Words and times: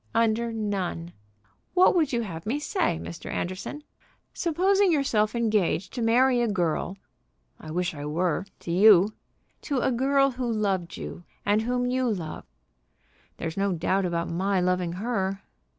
"Under 0.15 0.51
none. 0.51 1.13
What 1.75 1.93
would 1.93 2.11
you 2.11 2.21
have 2.23 2.47
me 2.47 2.57
say, 2.59 2.97
Mr. 2.99 3.29
Anderson? 3.31 3.83
Supposing 4.33 4.91
yourself 4.91 5.35
engaged 5.35 5.93
to 5.93 6.01
marry 6.01 6.41
a 6.41 6.47
girl" 6.47 6.97
"I 7.59 7.69
wish 7.69 7.93
I 7.93 8.05
were 8.07 8.47
to 8.61 8.71
you." 8.71 9.13
"To 9.61 9.77
a 9.81 9.91
girl 9.91 10.31
who 10.31 10.51
loved 10.51 10.97
you, 10.97 11.23
and 11.45 11.61
whom 11.61 11.85
you 11.85 12.09
loved?" 12.09 12.47
"There's 13.37 13.57
no 13.57 13.73
doubt 13.73 14.05
about 14.07 14.27
my 14.27 14.59
loving 14.59 14.93
her." 14.93 15.43